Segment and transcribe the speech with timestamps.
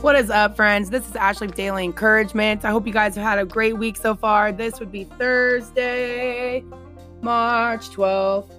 [0.00, 0.88] What is up, friends?
[0.88, 2.64] This is Ashley with Daily Encouragement.
[2.64, 4.50] I hope you guys have had a great week so far.
[4.50, 6.64] This would be Thursday,
[7.20, 8.50] March 12th.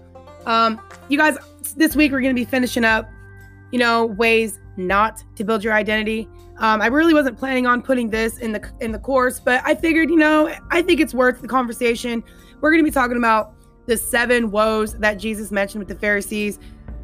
[0.46, 1.38] Um, you guys,
[1.76, 3.10] this week we're going to be finishing up,
[3.72, 6.30] you know, ways not to build your identity.
[6.60, 9.74] Um, I really wasn't planning on putting this in the in the course, but I
[9.74, 12.24] figured, you know, I think it's worth the conversation.
[12.62, 13.56] We're going to be talking about
[13.88, 16.60] the seven woes that Jesus mentioned with the Pharisees,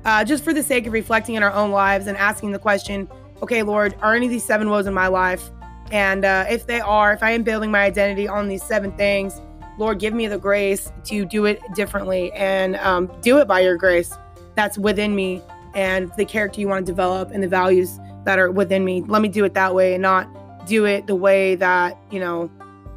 [0.06, 3.10] uh, just for the sake of reflecting in our own lives and asking the question
[3.42, 5.52] okay, Lord, are any of these seven woes in my life?
[5.92, 9.42] And uh, if they are, if I am building my identity on these seven things,
[9.78, 13.78] Lord, give me the grace to do it differently and um, do it by your
[13.78, 14.12] grace
[14.56, 15.42] that's within me
[15.76, 19.04] and the character you want to develop and the values that are within me.
[19.04, 20.28] Let me do it that way and not
[20.68, 22.52] do it the way that, you know,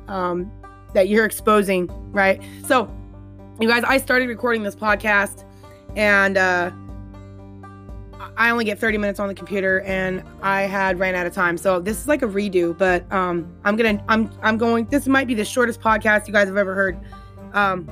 [0.08, 0.50] um,
[0.94, 2.42] that you're exposing, right?
[2.66, 2.90] So,
[3.60, 5.44] you guys, I started recording this podcast
[5.94, 6.70] and, uh,
[8.36, 11.56] I only get 30 minutes on the computer and I had ran out of time.
[11.56, 15.06] So this is like a redo, but um I'm going to I'm I'm going this
[15.06, 16.98] might be the shortest podcast you guys have ever heard.
[17.52, 17.88] Um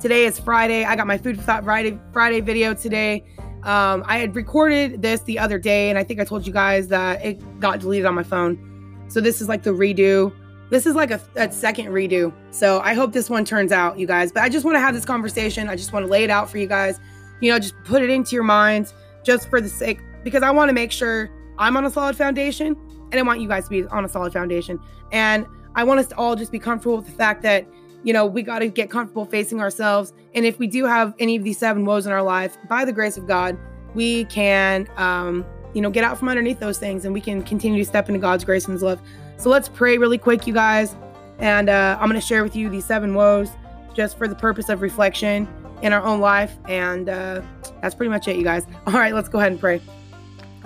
[0.00, 0.84] today is Friday.
[0.84, 3.24] I got my food thought Friday Friday video today.
[3.62, 6.88] Um I had recorded this the other day and I think I told you guys
[6.88, 9.04] that it got deleted on my phone.
[9.08, 10.32] So this is like the redo.
[10.70, 12.32] This is like a, a second redo.
[12.52, 14.30] So I hope this one turns out, you guys.
[14.30, 15.68] But I just want to have this conversation.
[15.68, 17.00] I just want to lay it out for you guys.
[17.40, 20.68] You know, just put it into your minds just for the sake because I want
[20.68, 22.76] to make sure I'm on a solid foundation
[23.10, 24.80] and I want you guys to be on a solid foundation.
[25.12, 27.66] And I want us to all just be comfortable with the fact that,
[28.02, 30.12] you know, we got to get comfortable facing ourselves.
[30.34, 32.92] And if we do have any of these seven woes in our life, by the
[32.92, 33.58] grace of God,
[33.94, 37.78] we can, um, you know, get out from underneath those things and we can continue
[37.78, 39.00] to step into God's grace and His love.
[39.36, 40.96] So let's pray really quick, you guys.
[41.38, 43.48] And uh, I'm going to share with you these seven woes
[43.94, 45.48] just for the purpose of reflection
[45.82, 46.56] in our own life.
[46.68, 47.42] And uh,
[47.80, 48.66] that's pretty much it, you guys.
[48.86, 49.80] All right, let's go ahead and pray.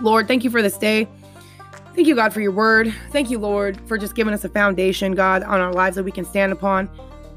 [0.01, 1.09] Lord, thank you for this day.
[1.95, 2.93] Thank you, God, for your word.
[3.11, 6.11] Thank you, Lord, for just giving us a foundation, God, on our lives that we
[6.11, 6.91] can stand upon.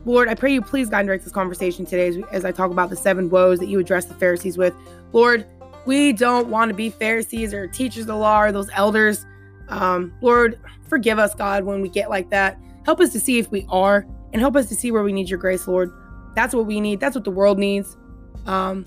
[0.06, 2.72] Lord, I pray you please guide and direct this conversation today as, as I talk
[2.72, 4.74] about the seven woes that you address the Pharisees with.
[5.14, 5.46] Lord,
[5.86, 9.26] we don't want to be Pharisees or teachers of the law or those elders.
[9.70, 12.58] Um, Lord, forgive us, God, when we get like that.
[12.84, 15.30] Help us to see if we are and help us to see where we need
[15.30, 15.92] your grace, Lord.
[16.38, 17.00] That's what we need.
[17.00, 17.98] That's what the world needs.
[18.46, 18.86] Um,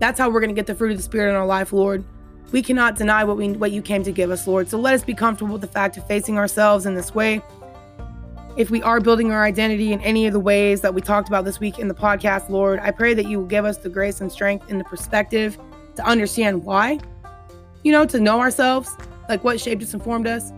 [0.00, 2.04] that's how we're going to get the fruit of the Spirit in our life, Lord.
[2.52, 4.68] We cannot deny what we what you came to give us, Lord.
[4.68, 7.40] So let us be comfortable with the fact of facing ourselves in this way.
[8.58, 11.46] If we are building our identity in any of the ways that we talked about
[11.46, 14.20] this week in the podcast, Lord, I pray that you will give us the grace
[14.20, 15.56] and strength and the perspective
[15.96, 16.98] to understand why,
[17.82, 18.94] you know, to know ourselves,
[19.26, 20.50] like what shaped us and formed us,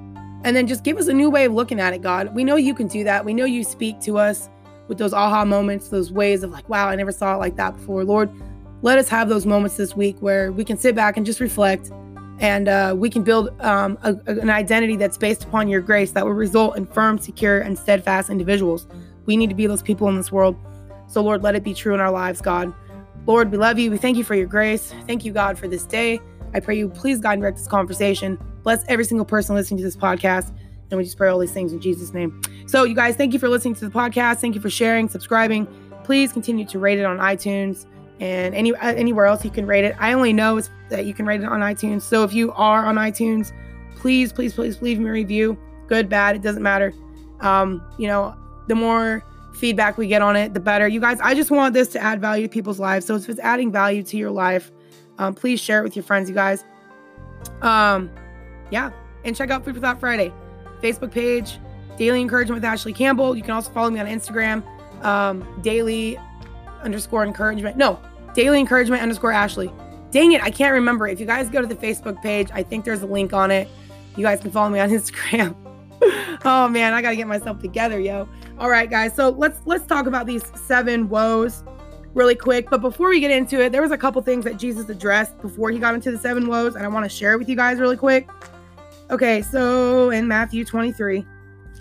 [0.42, 2.34] and then just give us a new way of looking at it, God.
[2.34, 3.24] We know you can do that.
[3.24, 4.48] We know you speak to us
[4.92, 7.74] with those aha moments, those ways of like, wow, I never saw it like that
[7.74, 8.04] before.
[8.04, 8.30] Lord,
[8.82, 11.90] let us have those moments this week where we can sit back and just reflect
[12.40, 16.26] and uh, we can build um, a, an identity that's based upon your grace that
[16.26, 18.86] will result in firm, secure, and steadfast individuals.
[19.24, 20.56] We need to be those people in this world.
[21.06, 22.74] So, Lord, let it be true in our lives, God.
[23.26, 23.90] Lord, we love you.
[23.90, 24.92] We thank you for your grace.
[25.06, 26.20] Thank you, God, for this day.
[26.52, 28.38] I pray you please guide and direct this conversation.
[28.62, 30.52] Bless every single person listening to this podcast.
[30.92, 32.38] And we just pray all these things in Jesus' name.
[32.66, 34.40] So, you guys, thank you for listening to the podcast.
[34.40, 35.66] Thank you for sharing, subscribing.
[36.04, 37.86] Please continue to rate it on iTunes
[38.20, 39.96] and any uh, anywhere else you can rate it.
[39.98, 40.60] I only know
[40.90, 42.02] that you can rate it on iTunes.
[42.02, 43.52] So if you are on iTunes,
[43.96, 45.58] please, please, please leave me a review.
[45.86, 46.92] Good, bad, it doesn't matter.
[47.40, 48.36] Um, you know,
[48.68, 49.24] the more
[49.54, 50.86] feedback we get on it, the better.
[50.86, 53.06] You guys, I just want this to add value to people's lives.
[53.06, 54.70] So if it's adding value to your life,
[55.16, 56.64] um, please share it with your friends, you guys.
[57.62, 58.10] Um,
[58.70, 58.90] yeah,
[59.24, 60.32] and check out Food for Thought Friday.
[60.82, 61.58] Facebook page,
[61.96, 63.36] Daily Encouragement with Ashley Campbell.
[63.36, 64.62] You can also follow me on Instagram,
[65.04, 66.18] um, daily
[66.82, 67.76] underscore encouragement.
[67.76, 68.00] No,
[68.34, 69.72] daily encouragement underscore Ashley.
[70.10, 71.06] Dang it, I can't remember.
[71.06, 73.68] If you guys go to the Facebook page, I think there's a link on it.
[74.16, 75.54] You guys can follow me on Instagram.
[76.44, 78.28] oh man, I gotta get myself together, yo.
[78.58, 79.14] All right, guys.
[79.14, 81.64] So let's let's talk about these seven woes
[82.14, 82.68] really quick.
[82.70, 85.70] But before we get into it, there was a couple things that Jesus addressed before
[85.70, 87.96] he got into the seven woes, and I want to share with you guys really
[87.96, 88.28] quick.
[89.10, 91.26] Okay, so in Matthew 23,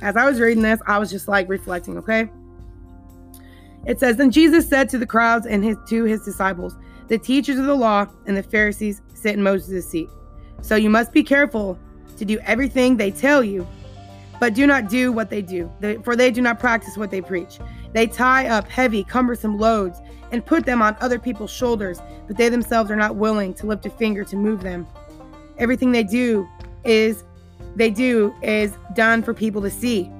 [0.01, 2.29] as I was reading this, I was just like reflecting, okay?
[3.85, 6.75] It says, Then Jesus said to the crowds and his, to his disciples,
[7.07, 10.09] The teachers of the law and the Pharisees sit in Moses' seat.
[10.61, 11.77] So you must be careful
[12.17, 13.67] to do everything they tell you,
[14.39, 15.71] but do not do what they do,
[16.03, 17.59] for they do not practice what they preach.
[17.93, 19.99] They tie up heavy, cumbersome loads
[20.31, 23.85] and put them on other people's shoulders, but they themselves are not willing to lift
[23.85, 24.87] a finger to move them.
[25.57, 26.47] Everything they do
[26.83, 27.23] is
[27.75, 30.11] they do is done for people to see.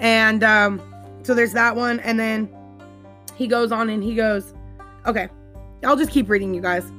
[0.00, 0.80] And um,
[1.22, 2.00] so there's that one.
[2.00, 2.48] And then
[3.34, 4.54] he goes on and he goes,
[5.06, 5.28] okay,
[5.84, 6.90] I'll just keep reading you guys.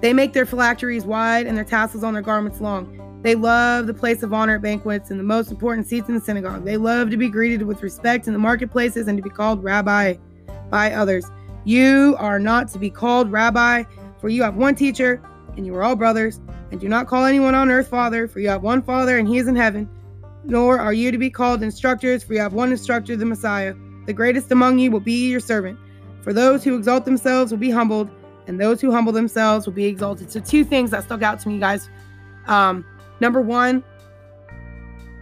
[0.00, 2.96] They make their phylacteries wide and their tassels on their garments long.
[3.22, 6.20] They love the place of honor at banquets and the most important seats in the
[6.20, 6.64] synagogue.
[6.64, 10.14] They love to be greeted with respect in the marketplaces and to be called rabbi
[10.70, 11.26] by others.
[11.64, 13.84] You are not to be called rabbi,
[14.18, 15.20] for you have one teacher,
[15.60, 16.40] and you are all brothers.
[16.70, 19.36] And do not call anyone on earth father, for you have one father, and he
[19.36, 19.86] is in heaven.
[20.42, 23.74] Nor are you to be called instructors, for you have one instructor, the Messiah.
[24.06, 25.78] The greatest among you will be your servant.
[26.22, 28.10] For those who exalt themselves will be humbled,
[28.46, 30.32] and those who humble themselves will be exalted.
[30.32, 31.90] So, two things that stuck out to me, guys.
[32.46, 32.84] Um,
[33.20, 33.84] Number one,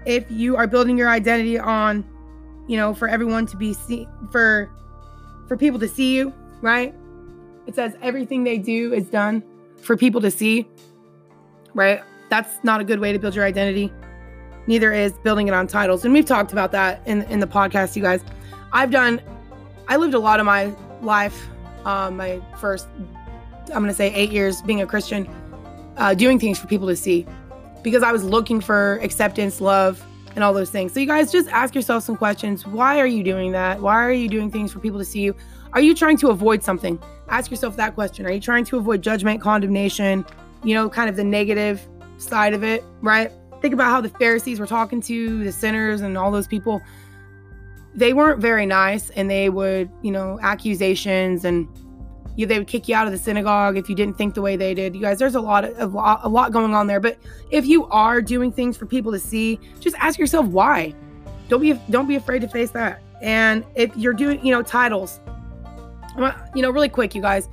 [0.07, 2.05] if you are building your identity on,
[2.69, 4.71] you know, for everyone to be seen, for
[5.49, 6.95] for people to see you, right?
[7.67, 9.43] It says everything they do is done
[9.81, 10.67] for people to see,
[11.75, 12.03] right?
[12.31, 13.93] That's not a good way to build your identity.
[14.67, 16.05] Neither is building it on titles.
[16.05, 18.23] And we've talked about that in in the podcast, you guys.
[18.73, 19.21] I've done
[19.89, 21.49] I lived a lot of my life,
[21.87, 22.87] um, my first
[23.69, 25.29] I'm gonna say eight years being a Christian,
[25.97, 27.27] uh, doing things for people to see
[27.83, 30.05] because I was looking for acceptance, love,
[30.35, 30.93] and all those things.
[30.93, 32.67] So, you guys just ask yourself some questions.
[32.67, 33.81] Why are you doing that?
[33.81, 35.35] Why are you doing things for people to see you?
[35.73, 37.01] Are you trying to avoid something?
[37.29, 38.27] Ask yourself that question.
[38.27, 40.25] Are you trying to avoid judgment, condemnation,
[40.65, 41.87] you know, kind of the negative
[42.17, 43.31] side of it, right?
[43.61, 46.81] Think about how the Pharisees were talking to the sinners and all those people.
[47.95, 51.69] They weren't very nice and they would, you know, accusations and
[52.37, 54.73] they would kick you out of the synagogue if you didn't think the way they
[54.73, 54.95] did.
[54.95, 57.01] You guys, there's a lot of a lot going on there.
[57.01, 57.19] But
[57.51, 60.95] if you are doing things for people to see, just ask yourself why.
[61.49, 63.03] Don't be don't be afraid to face that.
[63.21, 65.19] And if you're doing, you know, titles,
[66.55, 67.49] you know, really quick, you guys.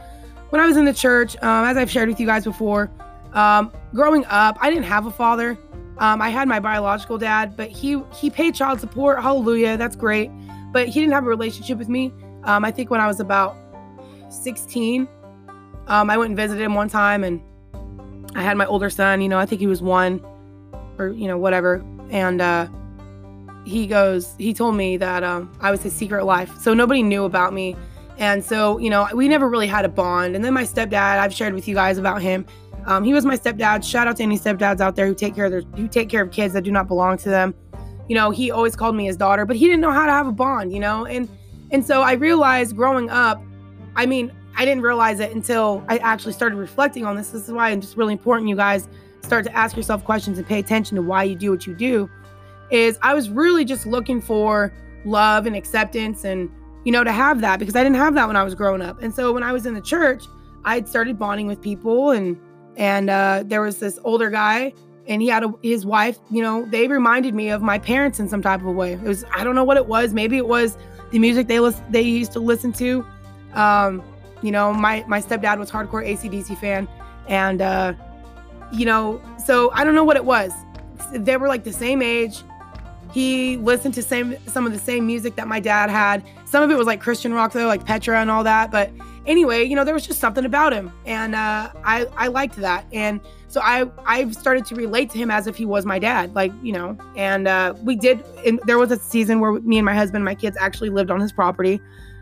[0.49, 2.91] When I was in the church, um, as I've shared with you guys before,
[3.33, 5.57] um, growing up, I didn't have a father.
[5.97, 9.21] Um, I had my biological dad, but he he paid child support.
[9.21, 10.29] Hallelujah, that's great.
[10.71, 12.13] But he didn't have a relationship with me.
[12.43, 13.55] Um, I think when I was about
[14.29, 15.07] 16,
[15.87, 17.41] um, I went and visited him one time and
[18.35, 20.21] I had my older son, you know, I think he was one
[20.97, 21.83] or, you know, whatever.
[22.09, 22.67] And uh,
[23.65, 26.51] he goes, he told me that um, I was his secret life.
[26.59, 27.75] So nobody knew about me.
[28.17, 30.35] And so, you know, we never really had a bond.
[30.35, 32.45] And then my stepdad, I've shared with you guys about him.
[32.85, 33.83] Um, he was my stepdad.
[33.83, 36.21] Shout out to any stepdads out there who take care of their who take care
[36.21, 37.53] of kids that do not belong to them.
[38.07, 40.27] You know, he always called me his daughter, but he didn't know how to have
[40.27, 41.05] a bond, you know?
[41.05, 41.27] And
[41.71, 43.41] and so I realized growing up,
[43.95, 47.31] I mean, I didn't realize it until I actually started reflecting on this.
[47.31, 48.87] This is why it's just really important you guys
[49.21, 52.09] start to ask yourself questions and pay attention to why you do what you do.
[52.69, 54.71] Is I was really just looking for
[55.03, 56.49] love and acceptance and
[56.85, 59.01] you know to have that because I didn't have that when I was growing up.
[59.01, 60.23] And so when I was in the church,
[60.63, 62.39] I had started bonding with people and
[62.77, 64.73] and uh, there was this older guy
[65.07, 66.17] and he had a, his wife.
[66.29, 68.93] You know, they reminded me of my parents in some type of a way.
[68.93, 70.13] It was I don't know what it was.
[70.13, 70.77] Maybe it was
[71.11, 71.59] the music they
[71.89, 73.05] they used to listen to.
[73.53, 74.03] Um,
[74.41, 76.87] you know, my my stepdad was hardcore ACDC fan,
[77.27, 77.93] and uh,
[78.71, 80.51] you know, so I don't know what it was.
[81.13, 82.43] They were like the same age.
[83.11, 86.23] He listened to same some of the same music that my dad had.
[86.55, 88.71] Some of it was like Christian rock though, like Petra and all that.
[88.71, 88.89] But
[89.25, 92.85] anyway, you know, there was just something about him, and uh, I I liked that,
[92.93, 93.19] and
[93.49, 96.53] so I I started to relate to him as if he was my dad, like
[96.63, 96.97] you know.
[97.17, 98.23] And uh, we did.
[98.45, 101.11] And there was a season where me and my husband, and my kids actually lived
[101.11, 101.81] on his property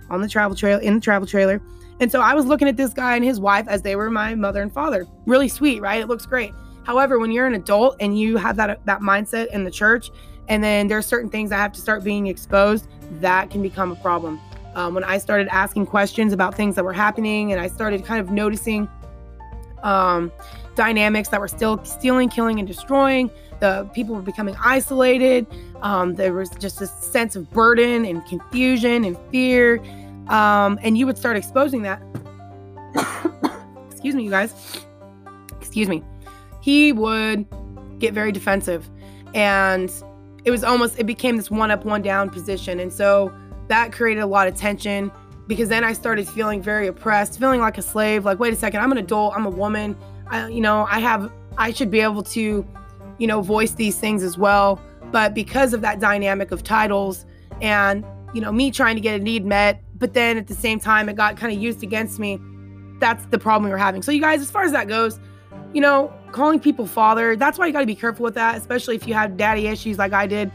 [0.09, 1.62] on the travel trail in the travel trailer.
[2.00, 4.33] And so I was looking at this guy and his wife as they were my
[4.33, 5.06] mother and father.
[5.27, 6.01] Really sweet, right?
[6.01, 6.53] It looks great.
[6.86, 10.10] However, when you're an adult and you have that that mindset in the church,
[10.47, 12.88] and then there are certain things I have to start being exposed,
[13.21, 14.39] that can become a problem.
[14.75, 18.19] Um, when I started asking questions about things that were happening, and I started kind
[18.19, 18.89] of noticing
[19.83, 20.31] um,
[20.75, 23.29] dynamics that were still stealing, killing, and destroying.
[23.59, 25.45] The people were becoming isolated.
[25.81, 29.81] Um, there was just a sense of burden and confusion and fear
[30.27, 32.01] um, and you would start exposing that.
[33.91, 34.85] Excuse me, you guys.
[35.59, 36.03] Excuse me.
[36.62, 37.45] He would
[38.00, 38.89] get very defensive.
[39.33, 39.91] And
[40.45, 42.79] it was almost, it became this one up, one down position.
[42.79, 43.33] And so
[43.67, 45.12] that created a lot of tension
[45.47, 48.25] because then I started feeling very oppressed, feeling like a slave.
[48.25, 49.97] Like, wait a second, I'm an adult, I'm a woman.
[50.27, 52.67] I, you know, I have, I should be able to,
[53.17, 54.81] you know, voice these things as well.
[55.12, 57.25] But because of that dynamic of titles
[57.62, 60.81] and, you know, me trying to get a need met but then at the same
[60.81, 62.38] time it got kind of used against me
[63.00, 65.17] that's the problem we were having so you guys as far as that goes
[65.74, 68.96] you know calling people father that's why you got to be careful with that especially
[68.96, 70.51] if you have daddy issues like i did.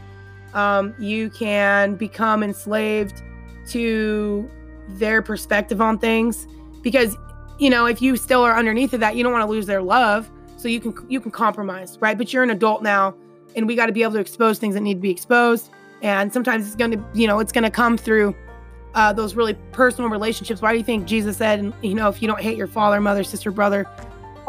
[0.53, 3.21] Um, you can become enslaved
[3.67, 4.49] to
[4.87, 6.47] their perspective on things
[6.81, 7.15] because
[7.59, 9.81] you know if you still are underneath of that you don't want to lose their
[9.81, 10.29] love.
[10.57, 12.17] So you can you can compromise right?
[12.17, 13.13] But you're an adult now
[13.55, 15.69] and we got to be able to expose things that need to be exposed.
[16.01, 18.35] And sometimes it's going to you know it's going to come through
[18.95, 20.61] uh, those really personal relationships.
[20.61, 23.23] Why do you think Jesus said, you know, if you don't hate your father, mother,
[23.23, 23.85] sister, brother,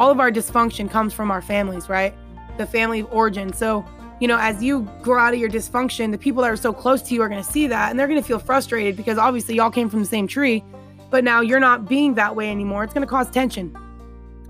[0.01, 2.13] all of our dysfunction comes from our families, right?
[2.61, 3.53] the family of origin.
[3.53, 3.85] So,
[4.21, 7.03] you know, as you grow out of your dysfunction, the people that are so close
[7.03, 9.57] to you are going to see that and they're going to feel frustrated because obviously
[9.57, 10.63] y'all came from the same tree,
[11.11, 12.85] but now you're not being that way anymore.
[12.85, 13.77] It's going to cause tension.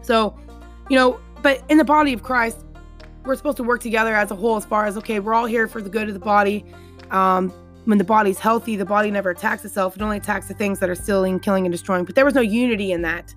[0.02, 0.36] So,
[0.88, 2.64] you know, but in the body of Christ,
[3.24, 5.68] we're supposed to work together as a whole as far as okay, we're all here
[5.68, 6.64] for the good of the body.
[7.10, 7.50] Um,
[7.84, 9.96] when the body's healthy, the body never attacks itself.
[9.96, 12.04] It only attacks the things that are stealing, killing, and destroying.
[12.04, 13.34] But there was no unity in that.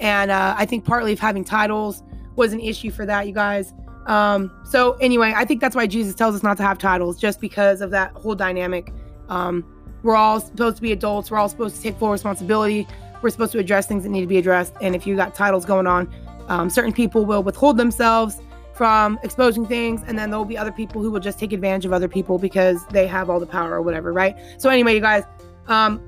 [0.00, 2.02] And uh, I think partly of having titles
[2.36, 3.72] was an issue for that, you guys.
[4.06, 7.40] Um, so anyway, I think that's why Jesus tells us not to have titles, just
[7.40, 8.92] because of that whole dynamic.
[9.28, 9.64] Um,
[10.02, 11.30] we're all supposed to be adults.
[11.30, 12.88] We're all supposed to take full responsibility.
[13.22, 14.74] We're supposed to address things that need to be addressed.
[14.80, 16.12] And if you got titles going on,
[16.48, 18.40] um, certain people will withhold themselves
[18.74, 21.92] from exposing things, and then there'll be other people who will just take advantage of
[21.92, 24.34] other people because they have all the power or whatever, right?
[24.56, 25.24] So anyway, you guys,
[25.68, 26.02] um,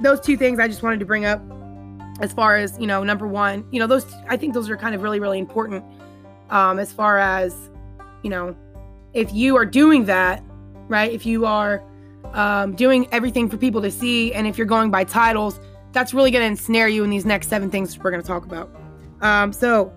[0.00, 1.42] those two things I just wanted to bring up
[2.20, 4.94] as far as you know number one you know those i think those are kind
[4.94, 5.84] of really really important
[6.50, 7.68] um as far as
[8.22, 8.56] you know
[9.12, 10.42] if you are doing that
[10.88, 11.82] right if you are
[12.32, 15.60] um, doing everything for people to see and if you're going by titles
[15.92, 18.44] that's really going to ensnare you in these next seven things we're going to talk
[18.44, 18.70] about.
[19.22, 19.90] Um, so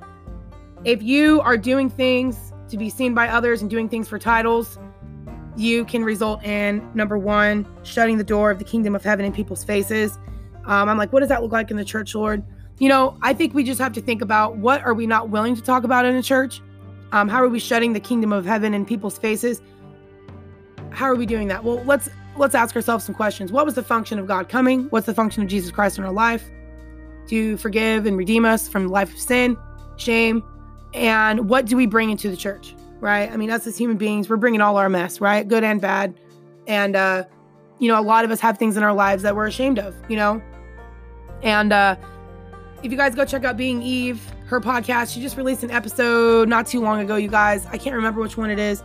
[0.85, 4.79] if you are doing things to be seen by others and doing things for titles
[5.57, 9.33] you can result in number one shutting the door of the kingdom of heaven in
[9.33, 10.17] people's faces
[10.69, 12.43] um, I'm like, what does that look like in the church, Lord?
[12.77, 15.55] You know, I think we just have to think about what are we not willing
[15.55, 16.61] to talk about in a church?
[17.11, 19.63] Um, how are we shutting the kingdom of heaven in people's faces?
[20.91, 21.63] How are we doing that?
[21.63, 22.07] Well, let's
[22.37, 23.51] let's ask ourselves some questions.
[23.51, 24.83] What was the function of God coming?
[24.91, 26.47] What's the function of Jesus Christ in our life?
[27.29, 29.57] To forgive and redeem us from the life of sin,
[29.97, 30.43] shame,
[30.93, 32.75] and what do we bring into the church?
[32.99, 33.31] Right?
[33.31, 35.47] I mean, us as human beings, we're bringing all our mess, right?
[35.47, 36.13] Good and bad,
[36.67, 37.23] and uh,
[37.79, 39.95] you know, a lot of us have things in our lives that we're ashamed of.
[40.09, 40.41] You know,
[41.43, 41.95] and uh,
[42.83, 46.47] if you guys go check out Being Eve, her podcast, she just released an episode
[46.47, 47.65] not too long ago, you guys.
[47.67, 48.83] I can't remember which one it is,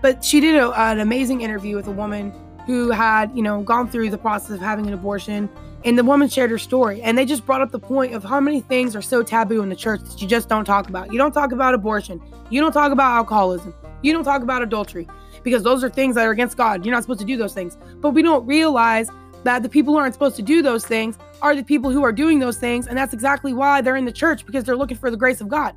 [0.00, 2.32] but she did a, an amazing interview with a woman
[2.66, 5.48] who had, you know, gone through the process of having an abortion.
[5.84, 7.02] And the woman shared her story.
[7.02, 9.68] And they just brought up the point of how many things are so taboo in
[9.68, 11.12] the church that you just don't talk about.
[11.12, 12.22] You don't talk about abortion.
[12.48, 13.74] You don't talk about alcoholism.
[14.00, 15.06] You don't talk about adultery
[15.42, 16.86] because those are things that are against God.
[16.86, 17.76] You're not supposed to do those things.
[18.00, 19.10] But we don't realize
[19.44, 22.10] that the people who aren't supposed to do those things are the people who are
[22.10, 22.86] doing those things.
[22.86, 25.48] And that's exactly why they're in the church because they're looking for the grace of
[25.48, 25.76] God.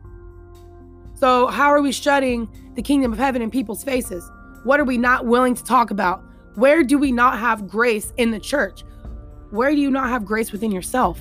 [1.14, 4.30] So, how are we shutting the kingdom of heaven in people's faces?
[4.64, 6.24] What are we not willing to talk about?
[6.56, 8.84] Where do we not have grace in the church?
[9.50, 11.20] Where do you not have grace within yourself?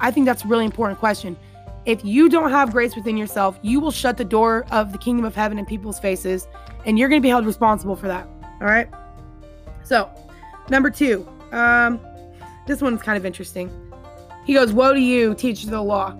[0.00, 1.36] I think that's a really important question.
[1.84, 5.24] If you don't have grace within yourself, you will shut the door of the kingdom
[5.24, 6.46] of heaven in people's faces,
[6.84, 8.26] and you're going to be held responsible for that.
[8.60, 8.88] All right.
[9.84, 10.10] So,
[10.70, 11.98] Number two, um,
[12.68, 13.70] this one's kind of interesting.
[14.44, 16.16] He goes, Woe to you, teachers of the law.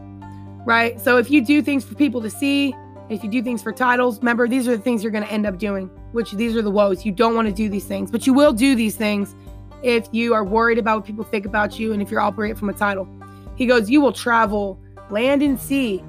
[0.65, 1.01] Right?
[1.01, 2.75] So if you do things for people to see,
[3.09, 5.47] if you do things for titles, remember, these are the things you're going to end
[5.47, 7.07] up doing, which these are the woes.
[7.07, 9.35] You don't want to do these things, but you will do these things
[9.83, 12.69] if you are worried about what people think about you and if you're operating from
[12.69, 13.09] a title.
[13.57, 16.03] He goes, You will travel land and sea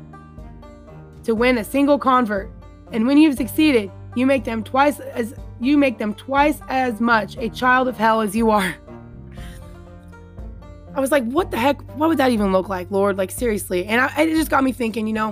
[1.24, 2.50] to win a single convert.
[2.92, 7.38] And when you've succeeded, you make them twice as you make them twice as much
[7.38, 8.76] a child of hell as you are.
[11.00, 11.80] I was like, what the heck?
[11.96, 13.18] What would that even look like, Lord?
[13.18, 13.86] Like, seriously.
[13.86, 15.32] And I, it just got me thinking, you know,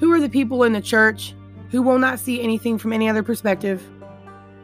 [0.00, 1.34] who are the people in the church
[1.70, 3.86] who will not see anything from any other perspective?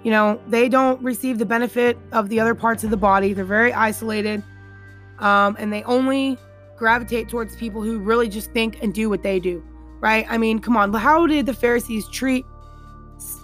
[0.05, 3.35] You know, they don't receive the benefit of the other parts of the body.
[3.35, 4.43] They're very isolated.
[5.19, 6.39] Um, and they only
[6.79, 9.63] gravitate towards people who really just think and do what they do,
[10.01, 10.25] right?
[10.31, 10.95] I mean, come on.
[10.95, 12.47] How did the Pharisees treat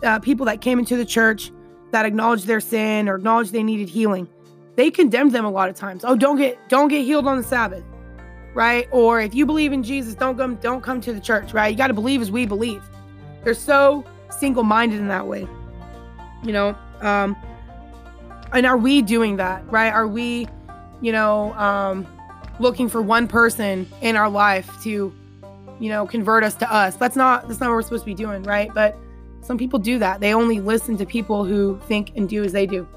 [0.03, 1.53] uh, people that came into the church
[1.91, 4.27] that acknowledged their sin or acknowledged they needed healing
[4.77, 6.05] they condemned them a lot of times.
[6.05, 7.85] Oh don't get don't get healed on the sabbath
[8.55, 8.87] right?
[8.93, 11.69] Or if you believe in jesus don't come don't come to the church right?
[11.69, 12.83] You got to believe as we believe.
[13.43, 15.47] They're so single-minded in that way
[16.45, 16.77] you know?
[17.01, 17.37] Um
[18.53, 19.93] and are we doing that right?
[19.93, 20.47] Are we
[21.01, 22.07] you know um
[22.61, 25.13] looking for one person in our life to
[25.81, 26.97] you know convert us to us?
[26.97, 28.73] That's not that's not what we're supposed to be doing right?
[28.73, 28.97] But
[29.41, 30.21] some people do that.
[30.21, 32.89] They only listen to people who think and do as they do.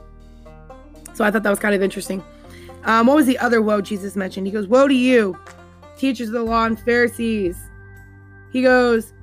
[1.18, 2.24] So I thought that was kind of interesting.
[2.84, 4.46] Um, what was the other woe Jesus mentioned?
[4.46, 5.36] He goes, Woe to you,
[5.98, 7.58] teachers of the law and Pharisees.
[8.54, 9.14] He goes,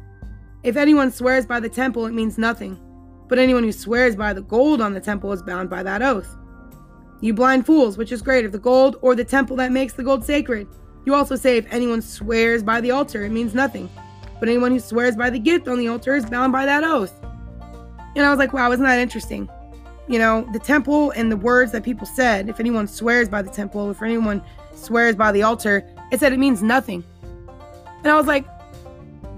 [0.65, 2.81] If anyone swears by the temple, it means nothing.
[3.29, 6.37] But anyone who swears by the gold on the temple is bound by that oath.
[7.21, 10.25] You blind fools, which is greater, the gold or the temple that makes the gold
[10.25, 10.67] sacred?
[11.07, 13.89] You also say, If anyone swears by the altar, it means nothing.
[14.41, 17.15] But anyone who swears by the gift on the altar is bound by that oath.
[18.17, 19.49] And I was like, wow, isn't that interesting?
[20.07, 23.51] You know, the temple and the words that people said, if anyone swears by the
[23.51, 24.43] temple, if anyone
[24.75, 27.03] swears by the altar, it said it means nothing.
[28.03, 28.45] And I was like,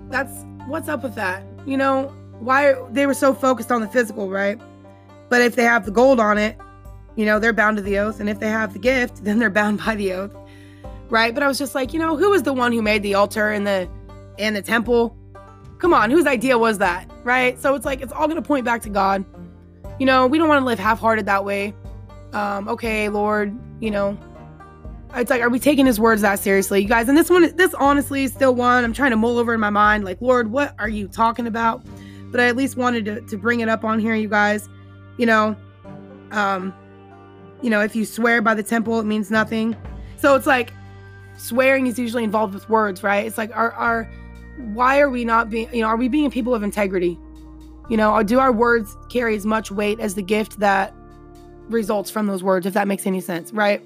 [0.09, 0.33] that's
[0.67, 1.45] what's up with that?
[1.67, 4.59] you know, why they were so focused on the physical, right?
[5.29, 6.57] But if they have the gold on it,
[7.17, 8.21] you know, they're bound to the oath.
[8.21, 10.35] And if they have the gift, then they're bound by the oath.
[11.09, 11.35] Right.
[11.35, 13.51] But I was just like, you know, who was the one who made the altar
[13.51, 13.89] and the
[14.39, 15.17] and the temple?
[15.79, 17.09] Come on, whose idea was that?
[17.23, 17.59] Right.
[17.61, 19.25] So it's like it's all gonna point back to God.
[19.99, 21.75] You know, we don't want to live half-hearted that way.
[22.33, 24.19] Um, okay, Lord, you know.
[25.15, 26.83] It's like, are we taking his words that seriously?
[26.83, 29.55] You guys, and this one, this honestly is still one I'm trying to mull over
[29.55, 30.05] in my mind.
[30.05, 31.83] Like, Lord, what are you talking about?
[32.31, 34.69] But I at least wanted to, to bring it up on here, you guys.
[35.17, 35.57] You know,
[36.33, 36.75] um,
[37.63, 39.75] you know, if you swear by the temple, it means nothing.
[40.19, 40.73] So it's like
[41.39, 43.25] swearing is usually involved with words, right?
[43.25, 44.11] It's like our our
[44.75, 47.19] why are we not being, you know, are we being people of integrity?
[47.89, 50.93] You know, do our words carry as much weight as the gift that
[51.69, 53.83] results from those words, if that makes any sense, right?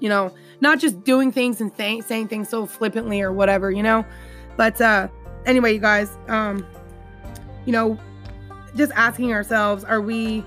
[0.00, 3.82] You know, not just doing things and th- saying things so flippantly or whatever, you
[3.82, 4.04] know.
[4.56, 5.08] But uh
[5.44, 6.66] anyway, you guys, um,
[7.64, 7.98] you know,
[8.74, 10.44] just asking ourselves, are we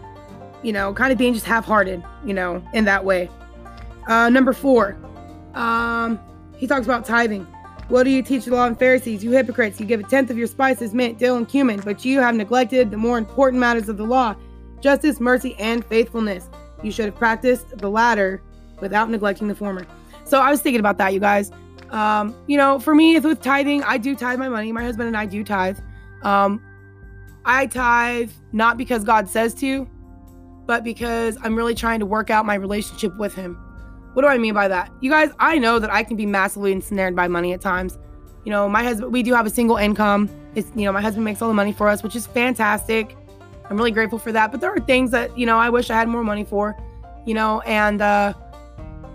[0.64, 3.30] you know, kind of being just half hearted, you know, in that way.
[4.08, 4.98] Uh, number four,
[5.54, 6.20] um,
[6.58, 7.48] he talks about tithing.
[7.90, 9.24] What do you teach the law and Pharisees?
[9.24, 12.20] You hypocrites, you give a tenth of your spices, mint, dill, and cumin, but you
[12.20, 14.36] have neglected the more important matters of the law
[14.80, 16.48] justice, mercy, and faithfulness.
[16.84, 18.42] You should have practiced the latter
[18.80, 19.86] without neglecting the former.
[20.24, 21.52] So I was thinking about that, you guys.
[21.90, 24.72] Um, you know, for me, with tithing, I do tithe my money.
[24.72, 25.80] My husband and I do tithe.
[26.22, 26.64] Um,
[27.44, 29.90] I tithe not because God says to,
[30.66, 33.58] but because I'm really trying to work out my relationship with him.
[34.14, 34.92] What do I mean by that?
[35.02, 37.98] You guys, I know that I can be massively ensnared by money at times.
[38.44, 40.30] You know, my husband, we do have a single income.
[40.56, 43.16] It's, you know, my husband makes all the money for us, which is fantastic.
[43.70, 44.52] I'm really grateful for that.
[44.52, 46.76] But there are things that, you know, I wish I had more money for,
[47.26, 48.34] you know, and uh,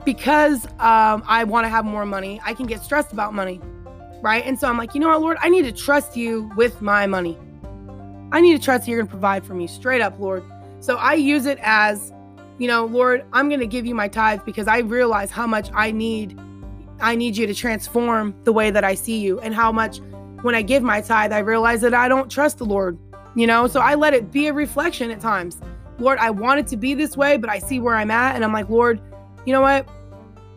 [0.05, 3.61] because um, I want to have more money, I can get stressed about money,
[4.23, 4.45] right?
[4.47, 7.07] And so I'm like, you know what, Lord, I need to trust you with my
[7.07, 7.37] money.
[8.31, 10.45] I need to trust you're going to provide for me straight up, Lord.
[10.81, 12.13] So I use it as,
[12.59, 15.71] you know, Lord, I'm going to give you my tithe because I realize how much
[15.75, 16.39] I need
[17.01, 19.99] I need you to transform the way that I see you and how much
[20.43, 22.99] when I give my tithe I realize that I don't trust the Lord.
[23.35, 25.61] You know, so I let it be a reflection at times.
[25.99, 28.45] Lord, I want it to be this way, but I see where I'm at and
[28.45, 29.01] I'm like, Lord,
[29.45, 29.89] you know what?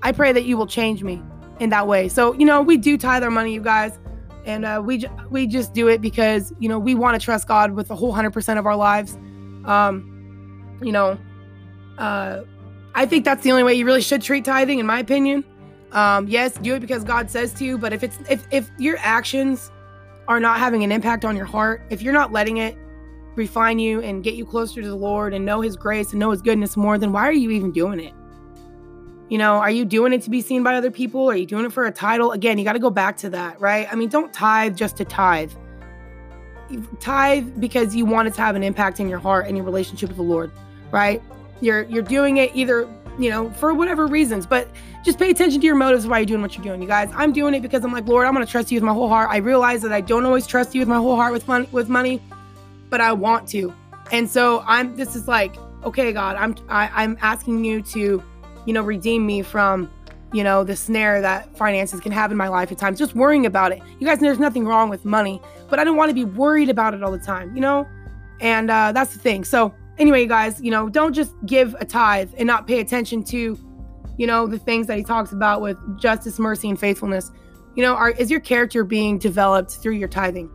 [0.03, 1.21] I pray that you will change me
[1.59, 2.07] in that way.
[2.07, 3.97] So, you know, we do tithe our money, you guys,
[4.45, 7.73] and uh, we we just do it because you know we want to trust God
[7.73, 9.17] with the whole hundred percent of our lives.
[9.65, 10.13] Um,
[10.81, 11.17] you know,
[11.97, 12.43] uh,
[12.95, 15.43] I think that's the only way you really should treat tithing, in my opinion.
[15.91, 18.97] Um, yes, do it because God says to, you, but if it's if if your
[18.99, 19.71] actions
[20.27, 22.77] are not having an impact on your heart, if you're not letting it
[23.35, 26.31] refine you and get you closer to the Lord and know His grace and know
[26.31, 28.13] His goodness more, then why are you even doing it?
[29.29, 31.29] You know, are you doing it to be seen by other people?
[31.29, 32.31] Are you doing it for a title?
[32.31, 33.87] Again, you got to go back to that, right?
[33.91, 35.51] I mean, don't tithe just to tithe.
[36.99, 40.09] Tithe because you want it to have an impact in your heart and your relationship
[40.09, 40.51] with the Lord
[40.91, 41.21] right?
[41.61, 44.69] You're you're doing it either, you know, for whatever reasons, but
[45.03, 46.81] just pay attention to your motives why you're doing what you're doing.
[46.81, 48.83] You guys, I'm doing it because I'm like, Lord, I'm going to trust you with
[48.83, 49.29] my whole heart.
[49.31, 51.89] I realize that I don't always trust you with my whole heart with money with
[51.89, 52.21] money,
[52.89, 53.73] but I want to.
[54.11, 58.23] And so I'm this is like, okay, God, I'm I, I'm asking you to,
[58.65, 59.89] you know, redeem me from
[60.33, 63.45] you know, the snare that finances can have in my life at times, just worrying
[63.45, 63.81] about it.
[63.99, 66.93] You guys, there's nothing wrong with money, but I don't want to be worried about
[66.93, 67.87] it all the time, you know?
[68.41, 69.45] And uh, that's the thing.
[69.45, 73.23] So anyway, you guys, you know, don't just give a tithe and not pay attention
[73.25, 73.57] to,
[74.17, 77.31] you know, the things that he talks about with justice, mercy, and faithfulness.
[77.75, 80.49] You know, are, is your character being developed through your tithing?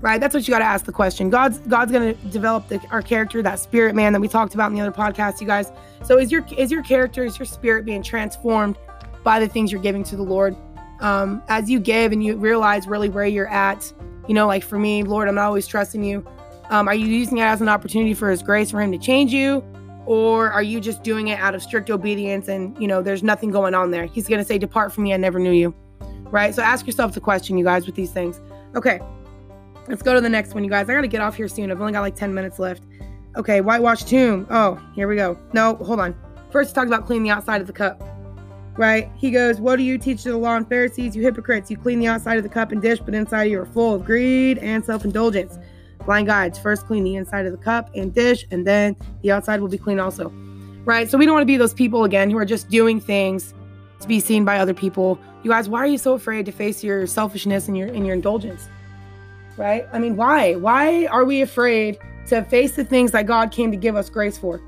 [0.00, 0.20] Right?
[0.20, 1.30] That's what you got to ask the question.
[1.30, 4.70] God's God's going to develop the, our character, that spirit man that we talked about
[4.70, 5.70] in the other podcast, you guys.
[6.02, 8.78] So is your is your character, is your spirit being transformed
[9.22, 10.56] by the things you're giving to the Lord?
[10.98, 13.92] Um, as you give and you realize really where you're at,
[14.26, 16.26] you know, like for me, Lord, I'm not always trusting you.
[16.70, 19.32] Um, are you using it as an opportunity for His grace for Him to change
[19.32, 19.64] you?
[20.06, 23.50] Or are you just doing it out of strict obedience and, you know, there's nothing
[23.50, 24.06] going on there?
[24.06, 25.74] He's going to say, Depart from me, I never knew you.
[26.24, 26.54] Right?
[26.54, 28.40] So ask yourself the question, you guys, with these things.
[28.74, 29.00] Okay.
[29.88, 30.88] Let's go to the next one, you guys.
[30.88, 31.70] I got to get off here soon.
[31.70, 32.82] I've only got like 10 minutes left.
[33.36, 33.60] Okay.
[33.60, 34.46] Whitewash tomb.
[34.50, 35.38] Oh, here we go.
[35.52, 36.16] No, hold on.
[36.50, 38.02] First, talk about cleaning the outside of the cup
[38.76, 39.10] right?
[39.16, 41.70] He goes, What do you teach the law and Pharisees, you hypocrites?
[41.70, 44.04] You clean the outside of the cup and dish, but inside you are full of
[44.04, 45.58] greed and self indulgence.
[46.04, 49.60] Blind guides first clean the inside of the cup and dish, and then the outside
[49.60, 50.32] will be clean also.
[50.84, 51.08] Right?
[51.08, 53.54] So we don't want to be those people again who are just doing things
[54.00, 55.18] to be seen by other people.
[55.42, 58.14] You guys, why are you so afraid to face your selfishness and your and your
[58.14, 58.68] indulgence?
[59.56, 59.86] Right?
[59.92, 60.54] I mean, why?
[60.56, 64.38] Why are we afraid to face the things that God came to give us grace
[64.38, 64.60] for?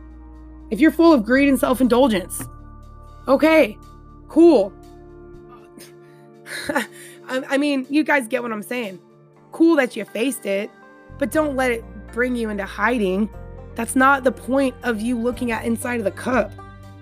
[0.70, 2.42] If you're full of greed and self-indulgence,
[3.28, 3.76] okay,
[4.28, 4.72] cool.
[7.28, 9.00] I mean, you guys get what I'm saying.
[9.52, 10.70] Cool that you faced it,
[11.18, 13.28] but don't let it bring you into hiding.
[13.74, 16.52] That's not the point of you looking at inside of the cup.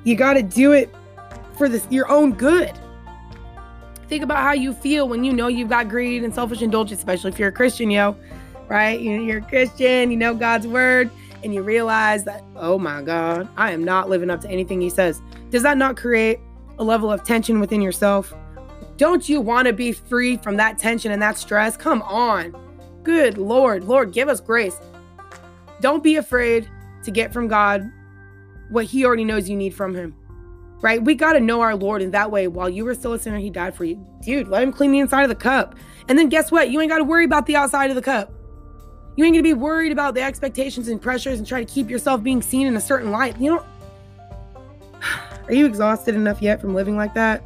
[0.04, 0.94] You got to do it
[1.56, 2.72] for this your own good.
[4.08, 7.30] Think about how you feel when you know you've got greed and selfish indulgence, especially
[7.30, 8.16] if you're a Christian, yo,
[8.68, 9.00] right?
[9.00, 11.10] You're a Christian, you know God's word,
[11.42, 14.90] and you realize that, oh my God, I am not living up to anything He
[14.90, 15.22] says.
[15.50, 16.40] Does that not create
[16.78, 18.34] a level of tension within yourself?
[18.96, 21.76] Don't you want to be free from that tension and that stress?
[21.76, 22.54] Come on.
[23.02, 24.78] Good Lord, Lord, give us grace.
[25.80, 26.68] Don't be afraid
[27.04, 27.90] to get from God
[28.70, 30.14] what He already knows you need from Him.
[30.80, 31.02] Right?
[31.02, 32.48] We got to know our Lord in that way.
[32.48, 34.04] While you were still a sinner, He died for you.
[34.22, 35.76] Dude, let Him clean the inside of the cup.
[36.08, 36.70] And then guess what?
[36.70, 38.32] You ain't got to worry about the outside of the cup.
[39.16, 41.90] You ain't going to be worried about the expectations and pressures and try to keep
[41.90, 43.38] yourself being seen in a certain light.
[43.40, 43.66] You know,
[45.46, 47.44] are you exhausted enough yet from living like that?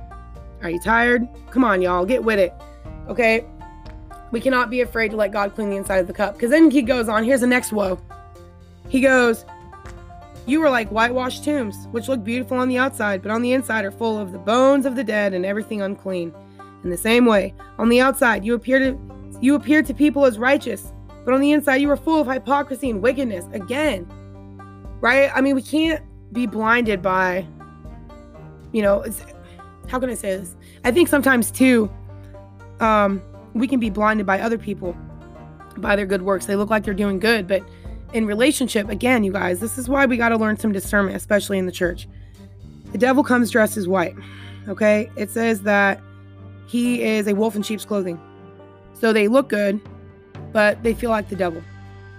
[0.63, 1.27] Are you tired?
[1.51, 2.55] Come on, y'all, get with it.
[3.09, 3.45] Okay?
[4.33, 6.35] We cannot be afraid to let God clean the inside of the cup.
[6.35, 7.99] Because then he goes on, here's the next woe.
[8.89, 9.45] He goes,
[10.47, 13.85] You were like whitewashed tombs, which look beautiful on the outside, but on the inside
[13.85, 16.33] are full of the bones of the dead and everything unclean.
[16.85, 18.99] In the same way, on the outside you appear to
[19.41, 20.93] you appear to people as righteous,
[21.25, 23.45] but on the inside you are full of hypocrisy and wickedness.
[23.53, 24.07] Again,
[25.01, 25.31] right?
[25.35, 27.47] I mean, we can't be blinded by,
[28.73, 29.05] you know,
[29.89, 30.57] how can I say this?
[30.85, 31.91] I think sometimes too,
[32.81, 33.23] um,
[33.59, 34.97] we can be blinded by other people,
[35.79, 36.47] by their good works.
[36.47, 37.63] They look like they're doing good, but
[38.13, 41.59] in relationship, again, you guys, this is why we got to learn some discernment, especially
[41.59, 42.09] in the church.
[42.93, 44.15] The devil comes dressed as white.
[44.69, 46.01] Okay, it says that
[46.67, 48.21] he is a wolf in sheep's clothing.
[48.95, 49.81] So they look good,
[50.53, 51.63] but they feel like the devil.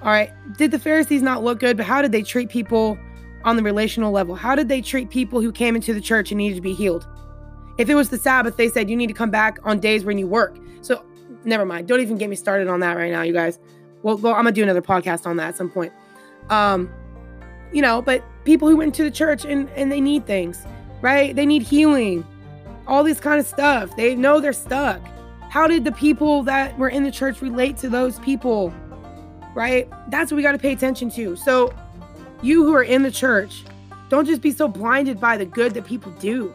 [0.02, 1.76] All right, did the Pharisees not look good?
[1.78, 2.98] But how did they treat people
[3.44, 4.36] on the relational level?
[4.36, 7.08] How did they treat people who came into the church and needed to be healed?
[7.78, 10.18] If it was the Sabbath, they said you need to come back on days when
[10.18, 10.58] you work.
[10.82, 11.04] So
[11.48, 11.88] never mind.
[11.88, 13.60] Don't even get me started on that right now, you guys.
[14.04, 15.94] Well, well I'm gonna do another podcast on that at some point.
[16.50, 16.92] Um,
[17.72, 20.66] you know, but people who went to the church and and they need things,
[21.02, 21.36] right?
[21.36, 22.26] They need healing,
[22.86, 23.96] all these kind of stuff.
[23.96, 25.02] They know they're stuck.
[25.50, 28.74] How did the people that were in the church relate to those people?
[29.56, 29.90] Right?
[30.10, 31.36] That's what we got to pay attention to.
[31.36, 31.74] So,
[32.44, 33.64] you who are in the church,
[34.10, 36.54] don't just be so blinded by the good that people do.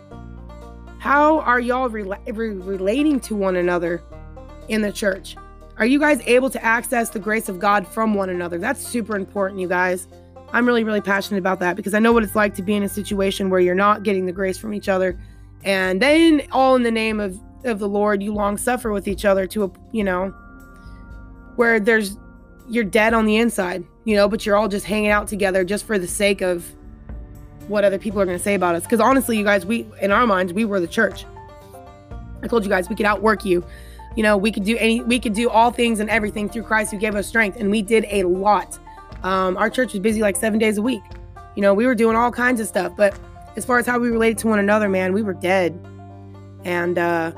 [0.98, 4.02] How are y'all re- relating to one another
[4.68, 5.37] in the church?
[5.79, 8.59] Are you guys able to access the grace of God from one another?
[8.59, 10.07] That's super important, you guys.
[10.53, 12.83] I'm really, really passionate about that because I know what it's like to be in
[12.83, 15.18] a situation where you're not getting the grace from each other.
[15.64, 19.25] And then, all in the name of, of the Lord, you long suffer with each
[19.25, 20.29] other to a, you know,
[21.57, 22.18] where there's,
[22.68, 25.87] you're dead on the inside, you know, but you're all just hanging out together just
[25.87, 26.66] for the sake of
[27.68, 28.83] what other people are going to say about us.
[28.83, 31.25] Because honestly, you guys, we, in our minds, we were the church.
[32.42, 33.64] I told you guys we could outwork you.
[34.16, 36.90] You know, we could do any, we could do all things and everything through Christ
[36.90, 37.59] who gave us strength.
[37.59, 38.79] And we did a lot.
[39.22, 41.03] Um, our church was busy like seven days a week.
[41.57, 42.92] You know, we were doing all kinds of stuff.
[42.96, 43.18] But
[43.57, 45.79] as far as how we related to one another, man, we were dead.
[46.64, 47.33] And, uh,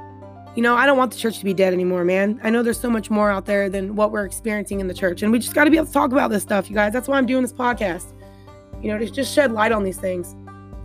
[0.56, 2.40] you know, I don't want the church to be dead anymore, man.
[2.42, 5.22] I know there's so much more out there than what we're experiencing in the church.
[5.22, 6.92] And we just got to be able to talk about this stuff, you guys.
[6.92, 8.12] That's why I'm doing this podcast
[8.84, 10.37] you know, to just shed light on these things.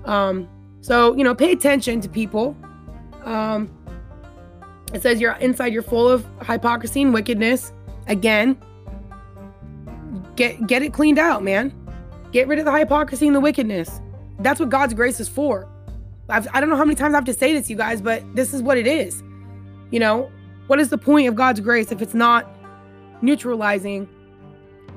[0.06, 0.48] Um,
[0.80, 2.56] so, you know, pay attention to people.
[3.26, 3.70] Um,
[4.94, 7.72] it says you're inside, you're full of hypocrisy and wickedness.
[8.08, 8.58] Again,
[10.36, 11.74] get get it cleaned out, man.
[12.32, 14.02] Get rid of the hypocrisy and the wickedness.
[14.40, 15.68] That's what God's grace is for.
[16.30, 18.02] I've, I do not know how many times I have to say this, you guys,
[18.02, 19.24] but this is what it is.
[19.92, 20.32] You know,
[20.68, 22.48] what is the point of God's grace if it's not
[23.22, 24.08] neutralizing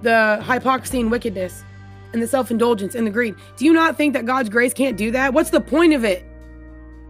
[0.02, 1.64] the hypocrisy and wickedness?
[2.12, 3.34] and the self indulgence and the greed.
[3.56, 5.32] Do you not think that God's grace can't do that?
[5.32, 6.24] What's the point of it?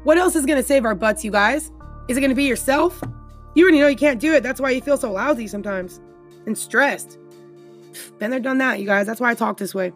[0.05, 1.71] What else is going to save our butts, you guys?
[2.09, 3.03] Is it going to be yourself?
[3.55, 4.43] You already know you can't do it.
[4.43, 6.01] That's why you feel so lousy sometimes
[6.47, 7.19] and stressed.
[8.19, 9.07] Been there, done that, you guys.
[9.07, 9.93] That's why I talk this way.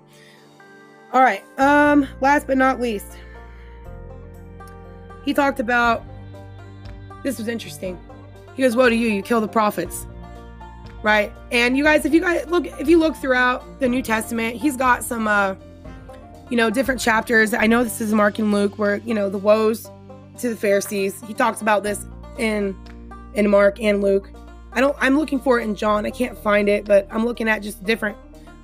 [1.12, 1.42] All right.
[1.58, 3.16] Um, last but not least,
[5.24, 6.04] he talked about
[7.22, 7.98] this was interesting.
[8.54, 10.06] He goes, Woe to you, you kill the prophets
[11.06, 11.32] right?
[11.52, 14.76] And you guys, if you guys look, if you look throughout the New Testament, he's
[14.76, 15.54] got some, uh,
[16.50, 17.54] you know, different chapters.
[17.54, 19.88] I know this is Mark and Luke, where you know the woes
[20.38, 21.22] to the Pharisees.
[21.26, 22.06] He talks about this
[22.38, 22.76] in
[23.34, 24.30] in Mark and Luke.
[24.72, 24.96] I don't.
[25.00, 26.06] I'm looking for it in John.
[26.06, 28.16] I can't find it, but I'm looking at just different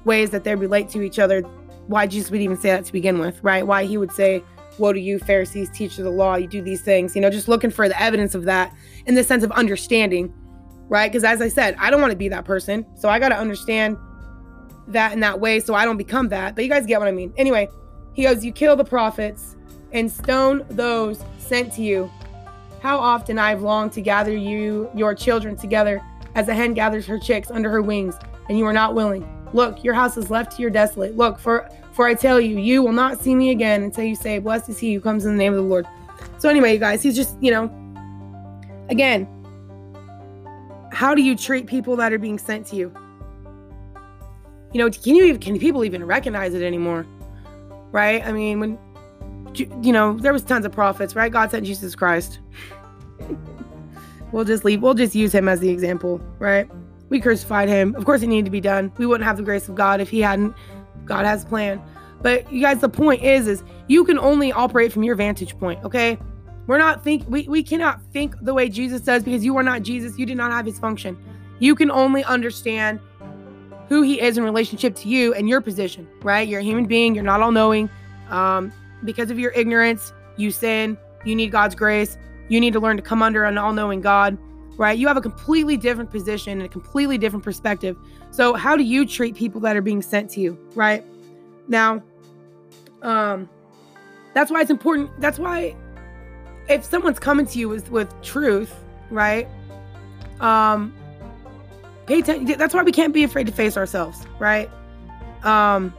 [0.04, 1.42] ways that they relate to each other.
[1.87, 3.66] Why Jesus would even say that to begin with, right?
[3.66, 4.42] Why he would say,
[4.78, 6.37] "Woe to you, Pharisees, teachers of the law!
[6.37, 8.74] You do these things." You know, just looking for the evidence of that
[9.06, 10.32] in the sense of understanding
[10.92, 11.11] right?
[11.11, 12.85] Because as I said, I don't want to be that person.
[12.96, 13.96] So I got to understand
[14.88, 16.54] that in that way so I don't become that.
[16.54, 17.32] But you guys get what I mean.
[17.38, 17.70] Anyway,
[18.12, 19.56] he goes, You kill the prophets
[19.92, 22.10] and stone those sent to you.
[22.80, 26.00] How often I've longed to gather you, your children, together
[26.34, 28.14] as a hen gathers her chicks under her wings,
[28.48, 29.28] and you are not willing.
[29.52, 31.14] Look, your house is left to your desolate.
[31.14, 34.38] Look, for for I tell you, you will not see me again until you say,
[34.38, 35.86] Blessed is he who comes in the name of the Lord.
[36.38, 37.70] So anyway, you guys, he's just, you know,
[38.88, 39.28] again,
[40.90, 42.94] how do you treat people that are being sent to you?
[44.72, 47.06] You know, can you even can people even recognize it anymore?
[47.90, 48.24] Right?
[48.24, 48.78] I mean, when
[49.54, 51.30] you know, there was tons of prophets, right?
[51.30, 52.40] God sent Jesus Christ.
[54.32, 54.82] we'll just leave.
[54.82, 56.68] We'll just use him as the example, right?
[57.08, 57.94] We crucified him.
[57.96, 58.92] Of course, it needed to be done.
[58.96, 60.54] We wouldn't have the grace of God if he hadn't.
[61.04, 61.82] God has a plan.
[62.22, 65.82] But you guys, the point is, is you can only operate from your vantage point,
[65.84, 66.18] okay?
[66.66, 69.82] We're not think we, we cannot think the way Jesus does because you are not
[69.82, 70.18] Jesus.
[70.18, 71.18] You did not have his function.
[71.58, 73.00] You can only understand
[73.88, 76.46] who he is in relationship to you and your position, right?
[76.48, 77.90] You're a human being, you're not all knowing.
[78.30, 78.72] Um,
[79.04, 82.16] because of your ignorance, you sin, you need God's grace,
[82.48, 84.38] you need to learn to come under an all knowing God
[84.76, 84.98] right?
[84.98, 87.96] You have a completely different position and a completely different perspective.
[88.30, 91.04] So, how do you treat people that are being sent to you, right?
[91.68, 92.02] Now,
[93.02, 93.48] um,
[94.34, 95.10] that's why it's important.
[95.20, 95.76] That's why
[96.68, 98.74] if someone's coming to you with with truth,
[99.10, 99.46] right?
[100.40, 100.94] Um,
[102.06, 102.58] pay attention.
[102.58, 104.70] That's why we can't be afraid to face ourselves, right?
[105.44, 105.94] Um,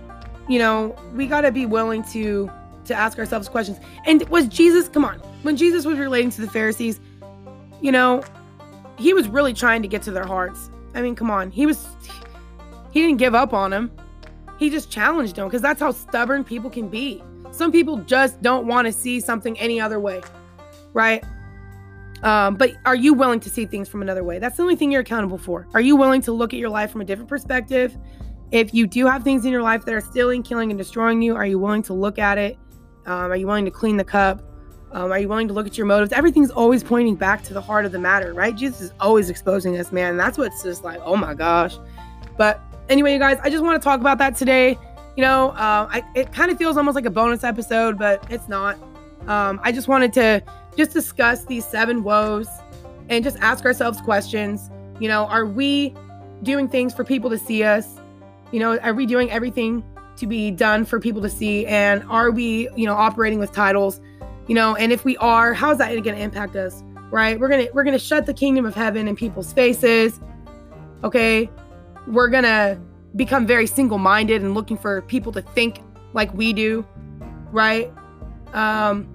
[0.48, 2.50] you know, we got to be willing to
[2.86, 3.80] to ask ourselves questions.
[4.06, 4.88] And was Jesus?
[4.90, 7.00] Come on, when Jesus was relating to the Pharisees,
[7.82, 8.24] you know,
[8.98, 10.70] he was really trying to get to their hearts.
[10.96, 11.52] I mean, come on.
[11.52, 11.88] He was
[12.92, 13.92] he didn't give up on them.
[14.60, 17.24] He just challenged them because that's how stubborn people can be.
[17.52, 20.22] Some people just don't want to see something any other way.
[20.94, 21.24] Right?
[22.22, 24.40] Um, but are you willing to see things from another way?
[24.40, 25.68] That's the only thing you're accountable for.
[25.74, 27.98] Are you willing to look at your life from a different perspective?
[28.52, 31.36] If you do have things in your life that are stealing, killing, and destroying you,
[31.36, 32.58] are you willing to look at it?
[33.06, 34.42] Um, are you willing to clean the cup?
[34.92, 36.12] Um, are you willing to look at your motives?
[36.14, 38.56] Everything's always pointing back to the heart of the matter, right?
[38.56, 40.18] Jesus is always exposing us, man.
[40.18, 41.78] That's what's just like, oh my gosh.
[42.38, 44.78] But anyway, you guys, I just want to talk about that today.
[45.16, 48.48] You know, uh, I, it kind of feels almost like a bonus episode, but it's
[48.48, 48.78] not.
[49.28, 50.44] Um, I just wanted to
[50.78, 52.48] just discuss these seven woes
[53.10, 54.70] and just ask ourselves questions.
[55.00, 55.96] You know, are we
[56.44, 58.00] doing things for people to see us?
[58.52, 59.84] You know, are we doing everything
[60.18, 61.66] to be done for people to see?
[61.66, 64.00] And are we, you know, operating with titles?
[64.48, 67.72] you know and if we are how's that going to impact us right we're to
[67.74, 70.20] we're to shut the kingdom of heaven in people's faces
[71.04, 71.50] okay
[72.08, 72.80] we're to
[73.16, 75.82] become very single-minded and looking for people to think
[76.14, 76.86] like we do
[77.52, 77.92] right
[78.54, 79.08] um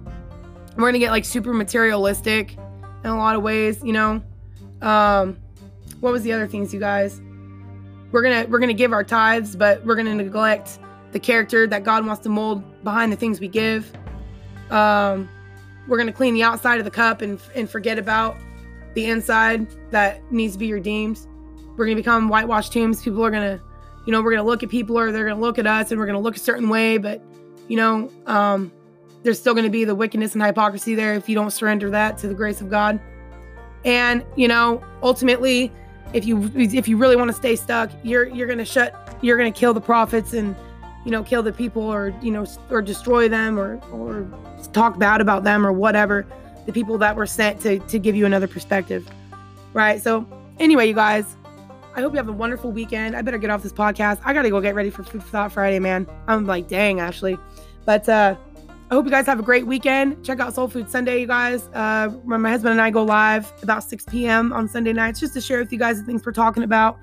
[0.77, 2.57] we're to get like super materialistic
[3.05, 4.23] in a lot of ways you know
[4.83, 5.37] um
[6.01, 7.21] what was the other things you guys
[8.13, 10.79] we're to we're to give our tithes but we're to neglect
[11.12, 13.92] the character that God wants to mold behind the things we give
[14.71, 15.29] um,
[15.87, 18.37] we're gonna clean the outside of the cup and and forget about
[18.94, 21.18] the inside that needs to be redeemed.
[21.77, 23.03] We're gonna become whitewashed tombs.
[23.03, 23.61] People are gonna,
[24.07, 26.07] you know, we're gonna look at people or they're gonna look at us and we're
[26.07, 27.23] gonna look a certain way, but
[27.68, 28.73] you know, um,
[29.23, 32.29] there's still gonna be the wickedness and hypocrisy there if you don't surrender that to
[32.29, 33.01] the grace of God.
[33.85, 35.73] And you know, ultimately,
[36.12, 39.51] if you if you really want to stay stuck, you're you're gonna shut, you're gonna
[39.53, 40.55] kill the prophets and
[41.09, 44.29] you know kill the people or you know or destroy them or or
[44.75, 46.27] talk bad about them or whatever
[46.66, 49.09] the people that were sent to to give you another perspective
[49.73, 50.27] right so
[50.61, 51.35] anyway you guys
[51.97, 54.51] i hope you have a wonderful weekend i better get off this podcast i gotta
[54.51, 57.38] go get ready for food for thought friday man i'm like dang ashley
[57.87, 58.37] but uh
[58.90, 60.25] I hope you guys have a great weekend.
[60.25, 61.68] Check out Soul Food Sunday, you guys.
[61.75, 64.51] Uh, my husband and I go live about 6 p.m.
[64.51, 66.99] on Sunday nights just to share with you guys the things we're talking about.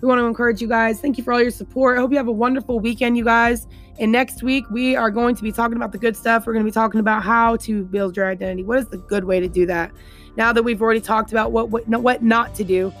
[0.00, 1.00] We want to encourage you guys.
[1.00, 1.98] Thank you for all your support.
[1.98, 3.66] I hope you have a wonderful weekend, you guys.
[3.98, 6.46] And next week, we are going to be talking about the good stuff.
[6.46, 8.62] We're going to be talking about how to build your identity.
[8.62, 9.90] What is the good way to do that?
[10.36, 12.92] Now that we've already talked about what what, what not to do,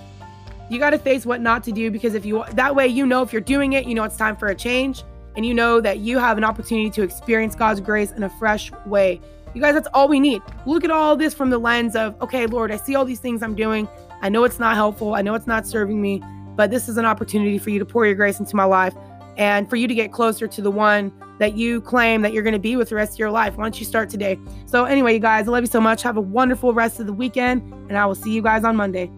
[0.70, 3.22] you got to face what not to do because if you that way you know
[3.22, 5.04] if you're doing it, you know it's time for a change
[5.36, 8.72] and you know that you have an opportunity to experience God's grace in a fresh
[8.86, 9.20] way.
[9.54, 10.42] You guys, that's all we need.
[10.66, 13.42] Look at all this from the lens of, okay, Lord, I see all these things
[13.42, 13.88] I'm doing.
[14.20, 15.14] I know it's not helpful.
[15.14, 16.22] I know it's not serving me
[16.58, 18.92] but this is an opportunity for you to pour your grace into my life
[19.36, 22.52] and for you to get closer to the one that you claim that you're going
[22.52, 23.56] to be with the rest of your life.
[23.56, 24.36] Why don't you start today?
[24.66, 26.02] So, anyway, you guys, I love you so much.
[26.02, 29.08] Have a wonderful rest of the weekend, and I will see you guys on Monday.